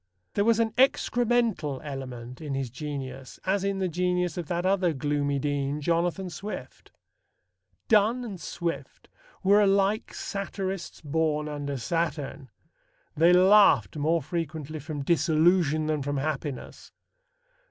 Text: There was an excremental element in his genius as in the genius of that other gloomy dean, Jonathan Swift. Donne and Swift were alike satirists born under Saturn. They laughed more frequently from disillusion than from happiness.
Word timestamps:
There 0.33 0.43
was 0.45 0.59
an 0.59 0.71
excremental 0.79 1.79
element 1.83 2.41
in 2.41 2.55
his 2.55 2.71
genius 2.71 3.39
as 3.45 3.63
in 3.63 3.77
the 3.77 3.87
genius 3.87 4.35
of 4.35 4.47
that 4.47 4.65
other 4.65 4.93
gloomy 4.93 5.37
dean, 5.37 5.79
Jonathan 5.79 6.31
Swift. 6.31 6.91
Donne 7.87 8.25
and 8.25 8.41
Swift 8.41 9.09
were 9.43 9.61
alike 9.61 10.11
satirists 10.15 11.01
born 11.01 11.47
under 11.47 11.77
Saturn. 11.77 12.49
They 13.15 13.31
laughed 13.31 13.95
more 13.95 14.23
frequently 14.23 14.79
from 14.79 15.03
disillusion 15.03 15.85
than 15.85 16.01
from 16.01 16.17
happiness. 16.17 16.91